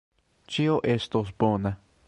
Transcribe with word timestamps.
Ĉio 0.55 0.79
estos 0.95 1.31
bona. 1.45 1.77